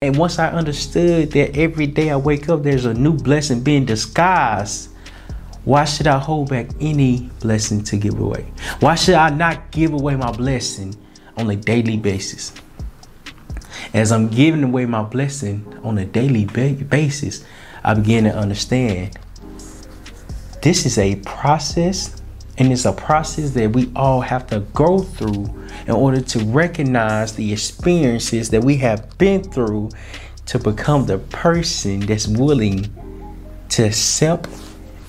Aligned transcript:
And 0.00 0.16
once 0.16 0.38
I 0.38 0.48
understood 0.50 1.32
that 1.32 1.56
every 1.56 1.88
day 1.88 2.10
I 2.10 2.16
wake 2.16 2.48
up, 2.48 2.62
there's 2.62 2.84
a 2.84 2.94
new 2.94 3.14
blessing 3.14 3.64
being 3.64 3.84
disguised. 3.84 4.90
Why 5.64 5.86
should 5.86 6.06
I 6.06 6.20
hold 6.20 6.50
back 6.50 6.68
any 6.80 7.28
blessing 7.40 7.82
to 7.82 7.96
give 7.96 8.20
away? 8.20 8.46
Why 8.78 8.94
should 8.94 9.16
I 9.16 9.30
not 9.30 9.72
give 9.72 9.92
away 9.92 10.14
my 10.14 10.30
blessing 10.30 10.94
on 11.36 11.50
a 11.50 11.56
daily 11.56 11.96
basis? 11.96 12.52
As 13.92 14.12
I'm 14.12 14.28
giving 14.28 14.62
away 14.62 14.86
my 14.86 15.02
blessing 15.02 15.66
on 15.82 15.98
a 15.98 16.04
daily 16.04 16.44
basis, 16.44 17.44
I 17.82 17.94
began 17.94 18.22
to 18.22 18.36
understand 18.36 19.18
this 20.62 20.86
is 20.86 20.96
a 20.98 21.16
process 21.16 22.17
and 22.58 22.72
it's 22.72 22.84
a 22.84 22.92
process 22.92 23.50
that 23.52 23.72
we 23.72 23.90
all 23.94 24.20
have 24.20 24.46
to 24.48 24.60
go 24.74 24.98
through 24.98 25.44
in 25.86 25.92
order 25.92 26.20
to 26.20 26.40
recognize 26.40 27.34
the 27.34 27.52
experiences 27.52 28.50
that 28.50 28.62
we 28.62 28.76
have 28.76 29.16
been 29.16 29.44
through 29.44 29.90
to 30.46 30.58
become 30.58 31.06
the 31.06 31.18
person 31.18 32.00
that's 32.00 32.26
willing 32.26 32.92
to 33.68 33.84
accept 33.84 34.48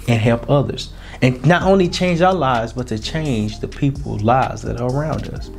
and 0.07 0.21
help 0.21 0.47
others. 0.49 0.93
And 1.21 1.43
not 1.45 1.63
only 1.63 1.89
change 1.89 2.21
our 2.21 2.33
lives, 2.33 2.73
but 2.73 2.87
to 2.87 2.99
change 2.99 3.59
the 3.59 3.67
people's 3.67 4.21
lives 4.21 4.61
that 4.61 4.79
are 4.79 4.89
around 4.89 5.27
us. 5.29 5.49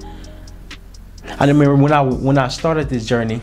I 1.38 1.46
remember 1.46 1.74
when 1.74 1.92
I 1.92 2.02
when 2.02 2.38
I 2.38 2.48
started 2.48 2.88
this 2.88 3.04
journey 3.04 3.40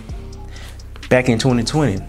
back 1.09 1.29
in 1.29 1.37
2020, 1.37 2.01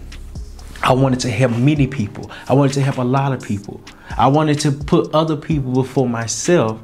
I 0.83 0.93
wanted 0.93 1.19
to 1.21 1.29
help 1.29 1.51
many 1.57 1.85
people. 1.85 2.31
I 2.47 2.53
wanted 2.53 2.73
to 2.73 2.81
help 2.81 2.97
a 2.97 3.03
lot 3.03 3.33
of 3.33 3.41
people. 3.41 3.81
I 4.17 4.27
wanted 4.27 4.59
to 4.61 4.71
put 4.71 5.13
other 5.13 5.35
people 5.35 5.73
before 5.73 6.07
myself. 6.07 6.81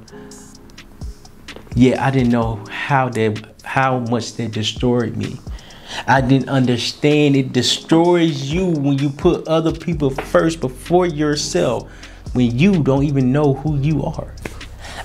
Yet 1.75 1.99
I 1.99 2.11
didn't 2.11 2.31
know 2.31 2.63
how 2.70 3.09
they 3.09 3.35
how 3.63 3.99
much 3.99 4.35
they 4.35 4.48
destroyed 4.48 5.17
me. 5.17 5.39
I 6.07 6.21
didn't 6.21 6.49
understand 6.49 7.35
it 7.35 7.51
destroys 7.53 8.51
you 8.51 8.67
when 8.67 8.98
you 8.98 9.09
put 9.09 9.48
other 9.48 9.71
people 9.71 10.09
first 10.09 10.59
before 10.61 11.05
yourself 11.05 11.90
when 12.34 12.57
you 12.57 12.84
don't 12.84 13.04
even 13.04 13.32
know 13.32 13.54
who 13.54 13.77
you 13.79 14.04
are. 14.04 14.34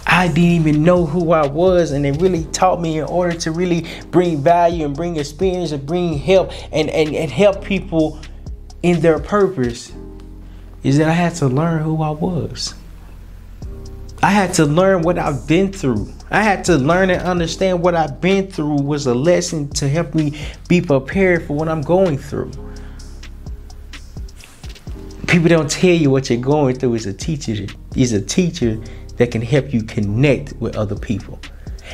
I 0.07 0.27
didn't 0.29 0.67
even 0.67 0.83
know 0.83 1.07
who 1.07 1.33
I 1.33 1.47
was, 1.47 1.93
and 1.93 2.05
it 2.05 2.21
really 2.21 2.45
taught 2.47 2.81
me 2.81 2.99
in 2.99 3.05
order 3.05 3.37
to 3.39 3.53
really 3.53 3.87
bring 4.11 4.43
value 4.43 4.85
and 4.85 4.95
bring 4.95 5.17
experience 5.17 5.71
and 5.73 5.87
bring 5.87 6.19
help 6.19 6.51
and, 6.73 6.91
and, 6.91 7.15
and 7.15 7.31
help 7.31 7.65
people 7.65 8.21
in 8.83 9.01
their 9.01 9.19
purpose 9.19 9.93
is 10.83 10.99
that 10.99 11.09
I 11.09 11.13
had 11.13 11.35
to 11.37 11.47
learn 11.47 11.83
who 11.83 12.03
I 12.03 12.11
was. 12.11 12.75
I 14.23 14.31
had 14.31 14.53
to 14.55 14.67
learn 14.67 15.03
what 15.03 15.19
I've 15.19 15.47
been 15.47 15.73
through. 15.73 16.13
I 16.31 16.43
had 16.43 16.65
to 16.67 16.77
learn 16.77 17.11
and 17.11 17.23
understand 17.23 17.83
what 17.83 17.95
I've 17.95 18.21
been 18.21 18.51
through 18.51 18.83
was 18.83 19.07
a 19.07 19.15
lesson 19.15 19.69
to 19.71 19.89
help 19.89 20.15
me 20.15 20.39
be 20.69 20.81
prepared 20.81 21.47
for 21.47 21.55
what 21.55 21.69
I'm 21.69 21.81
going 21.81 22.19
through. 22.19 22.53
People 25.27 25.49
don't 25.49 25.71
tell 25.71 25.91
you 25.91 26.11
what 26.11 26.29
you're 26.29 26.41
going 26.41 26.79
through 26.79 26.95
is 26.95 27.07
a 27.07 27.13
teacher. 27.13 27.67
Is 27.97 28.13
a 28.13 28.21
teacher 28.21 28.79
that 29.17 29.31
can 29.31 29.43
help 29.43 29.73
you 29.73 29.83
connect 29.83 30.53
with 30.55 30.77
other 30.77 30.97
people. 30.97 31.41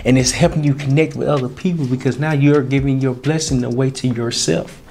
And 0.05 0.19
it's 0.19 0.31
helping 0.31 0.64
you 0.64 0.75
connect 0.75 1.17
with 1.17 1.29
other 1.29 1.48
people 1.48 1.87
because 1.87 2.19
now 2.19 2.33
you're 2.33 2.62
giving 2.62 3.01
your 3.01 3.14
blessing 3.14 3.64
away 3.64 3.91
to 3.91 4.09
yourself. 4.09 4.83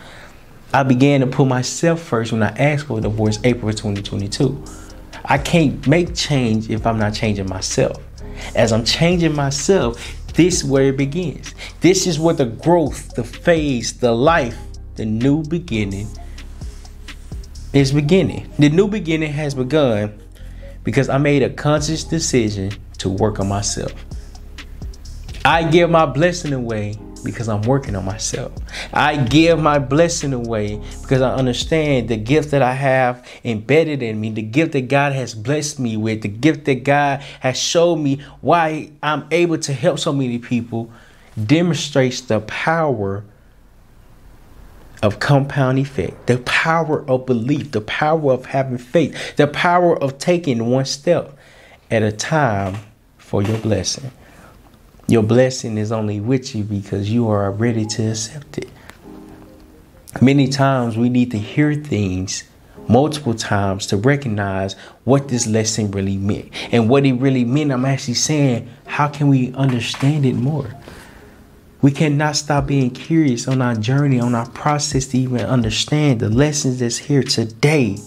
I 0.75 0.83
began 0.83 1.21
to 1.21 1.27
put 1.27 1.47
myself 1.47 2.01
first 2.01 2.33
when 2.33 2.43
I 2.43 2.49
asked 2.49 2.87
for 2.87 2.97
a 2.97 3.01
divorce 3.01 3.39
April 3.45 3.71
2022. 3.71 4.61
I 5.23 5.37
can't 5.37 5.87
make 5.87 6.13
change 6.13 6.69
if 6.69 6.85
I'm 6.85 6.99
not 6.99 7.13
changing 7.13 7.47
myself. 7.47 8.03
As 8.55 8.73
I'm 8.73 8.83
changing 8.83 9.33
myself, 9.33 9.95
this 10.33 10.55
is 10.55 10.65
where 10.65 10.89
it 10.89 10.97
begins. 10.97 11.55
This 11.79 12.05
is 12.05 12.19
where 12.19 12.33
the 12.33 12.47
growth, 12.47 13.15
the 13.15 13.23
phase, 13.23 13.93
the 13.99 14.11
life, 14.11 14.57
the 14.95 15.05
new 15.05 15.43
beginning 15.43 16.09
is 17.71 17.93
beginning. 17.93 18.51
The 18.59 18.67
new 18.67 18.89
beginning 18.89 19.31
has 19.31 19.55
begun 19.55 20.19
because 20.83 21.07
I 21.07 21.19
made 21.19 21.41
a 21.41 21.51
conscious 21.51 22.03
decision 22.03 22.73
to 22.97 23.07
work 23.07 23.39
on 23.39 23.47
myself. 23.47 23.93
I 25.45 25.63
give 25.63 25.89
my 25.89 26.05
blessing 26.05 26.51
away 26.51 26.99
because 27.25 27.49
I'm 27.49 27.63
working 27.63 27.95
on 27.95 28.05
myself. 28.05 28.53
I 28.93 29.17
give 29.17 29.59
my 29.59 29.79
blessing 29.79 30.31
away 30.31 30.81
because 31.01 31.21
I 31.21 31.33
understand 31.33 32.07
the 32.07 32.17
gift 32.17 32.51
that 32.51 32.61
I 32.61 32.73
have 32.73 33.27
embedded 33.43 34.01
in 34.01 34.21
me, 34.21 34.29
the 34.29 34.41
gift 34.41 34.71
that 34.73 34.87
God 34.87 35.13
has 35.13 35.33
blessed 35.33 35.79
me 35.79 35.97
with, 35.97 36.21
the 36.21 36.29
gift 36.29 36.65
that 36.65 36.83
God 36.83 37.21
has 37.41 37.57
showed 37.57 37.97
me 37.97 38.21
why 38.41 38.91
I'm 39.03 39.25
able 39.31 39.57
to 39.57 39.73
help 39.73 39.99
so 39.99 40.13
many 40.13 40.39
people 40.39 40.91
demonstrates 41.43 42.21
the 42.21 42.39
power 42.41 43.25
of 45.03 45.19
compound 45.19 45.79
effect, 45.79 46.27
the 46.27 46.37
power 46.39 47.07
of 47.09 47.25
belief, 47.25 47.71
the 47.71 47.81
power 47.81 48.33
of 48.33 48.45
having 48.45 48.77
faith, 48.77 49.35
the 49.35 49.47
power 49.47 50.01
of 50.01 50.17
taking 50.17 50.69
one 50.69 50.85
step 50.85 51.37
at 51.91 52.01
a 52.01 52.11
time 52.11 52.77
for 53.17 53.41
your 53.41 53.57
blessing. 53.57 54.11
Your 55.07 55.21
blessing 55.21 55.77
is 55.77 55.91
only 55.91 56.19
with 56.19 56.55
you 56.55 56.63
because 56.63 57.11
you 57.11 57.29
are 57.29 57.51
ready 57.51 57.85
to 57.85 58.09
accept 58.09 58.57
it. 58.57 58.69
Many 60.19 60.47
times 60.47 60.97
we 60.97 61.09
need 61.09 61.29
to 61.31 61.37
hear 61.37 61.75
things 61.75 62.43
multiple 62.87 63.35
times 63.35 63.85
to 63.87 63.97
recognize 63.97 64.73
what 65.03 65.27
this 65.27 65.45
lesson 65.45 65.91
really 65.91 66.17
meant. 66.17 66.49
And 66.73 66.89
what 66.89 67.05
it 67.05 67.13
really 67.13 67.45
meant, 67.45 67.71
I'm 67.71 67.85
actually 67.85 68.15
saying, 68.15 68.67
how 68.87 69.07
can 69.07 69.27
we 69.27 69.53
understand 69.53 70.25
it 70.25 70.33
more? 70.33 70.73
We 71.83 71.91
cannot 71.91 72.35
stop 72.35 72.65
being 72.65 72.89
curious 72.89 73.47
on 73.47 73.61
our 73.61 73.75
journey, 73.75 74.19
on 74.19 74.33
our 74.33 74.49
process 74.49 75.05
to 75.07 75.19
even 75.19 75.41
understand 75.41 76.19
the 76.19 76.29
lessons 76.29 76.79
that's 76.79 76.97
here 76.97 77.21
today 77.21 77.97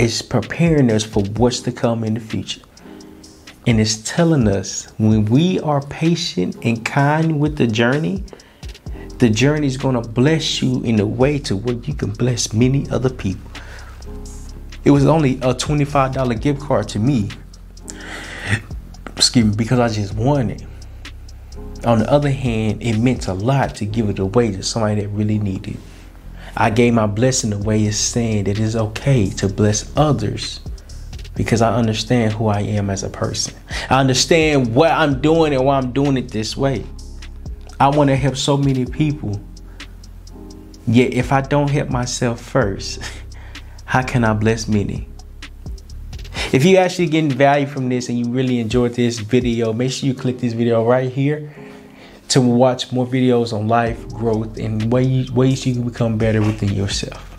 is 0.00 0.20
preparing 0.20 0.90
us 0.90 1.04
for 1.04 1.22
what's 1.22 1.60
to 1.60 1.70
come 1.70 2.02
in 2.02 2.14
the 2.14 2.20
future. 2.20 2.62
And 3.66 3.80
it's 3.80 3.96
telling 3.96 4.46
us 4.46 4.92
when 4.98 5.24
we 5.24 5.58
are 5.60 5.80
patient 5.80 6.56
and 6.62 6.84
kind 6.84 7.40
with 7.40 7.56
the 7.56 7.66
journey, 7.66 8.22
the 9.18 9.30
journey 9.30 9.66
is 9.66 9.78
going 9.78 9.94
to 10.00 10.06
bless 10.06 10.60
you 10.60 10.82
in 10.82 11.00
a 11.00 11.06
way 11.06 11.38
to 11.40 11.56
where 11.56 11.76
you 11.76 11.94
can 11.94 12.10
bless 12.10 12.52
many 12.52 12.88
other 12.90 13.08
people. 13.08 13.50
It 14.84 14.90
was 14.90 15.06
only 15.06 15.36
a 15.36 15.54
$25 15.54 16.40
gift 16.42 16.60
card 16.60 16.88
to 16.88 16.98
me. 16.98 17.30
Excuse 19.16 19.46
me, 19.46 19.54
because 19.56 19.78
I 19.78 19.88
just 19.88 20.14
won 20.14 20.50
it. 20.50 20.62
On 21.86 22.00
the 22.00 22.10
other 22.10 22.30
hand, 22.30 22.82
it 22.82 22.98
meant 22.98 23.28
a 23.28 23.34
lot 23.34 23.74
to 23.76 23.86
give 23.86 24.10
it 24.10 24.18
away 24.18 24.52
to 24.52 24.62
somebody 24.62 25.02
that 25.02 25.08
really 25.08 25.38
needed 25.38 25.76
it. 25.76 25.80
I 26.56 26.70
gave 26.70 26.92
my 26.92 27.06
blessing 27.06 27.52
away 27.52 27.90
saying 27.90 28.44
that 28.44 28.58
it's 28.58 28.76
okay 28.76 29.30
to 29.30 29.48
bless 29.48 29.90
others 29.96 30.60
because 31.34 31.62
I 31.62 31.74
understand 31.74 32.32
who 32.32 32.46
I 32.46 32.60
am 32.60 32.90
as 32.90 33.02
a 33.02 33.10
person. 33.10 33.54
I 33.90 34.00
understand 34.00 34.74
what 34.74 34.90
I'm 34.90 35.20
doing 35.20 35.52
and 35.52 35.64
why 35.64 35.76
I'm 35.76 35.92
doing 35.92 36.16
it 36.16 36.28
this 36.28 36.56
way. 36.56 36.84
I 37.80 37.88
want 37.88 38.08
to 38.10 38.16
help 38.16 38.36
so 38.36 38.56
many 38.56 38.86
people. 38.86 39.40
Yet 40.86 41.14
if 41.14 41.32
I 41.32 41.40
don't 41.40 41.70
help 41.70 41.90
myself 41.90 42.40
first, 42.40 43.00
how 43.84 44.02
can 44.02 44.24
I 44.24 44.34
bless 44.34 44.68
many? 44.68 45.08
If 46.52 46.64
you 46.64 46.76
actually 46.76 47.06
getting 47.08 47.30
value 47.30 47.66
from 47.66 47.88
this 47.88 48.08
and 48.08 48.18
you 48.18 48.32
really 48.32 48.60
enjoyed 48.60 48.94
this 48.94 49.18
video, 49.18 49.72
make 49.72 49.90
sure 49.90 50.06
you 50.06 50.14
click 50.14 50.38
this 50.38 50.52
video 50.52 50.86
right 50.86 51.10
here 51.10 51.52
to 52.28 52.40
watch 52.40 52.92
more 52.92 53.06
videos 53.06 53.52
on 53.52 53.66
life, 53.66 54.08
growth, 54.08 54.56
and 54.58 54.92
ways, 54.92 55.32
ways 55.32 55.66
you 55.66 55.74
can 55.74 55.84
become 55.84 56.16
better 56.16 56.40
within 56.40 56.72
yourself. 56.72 57.33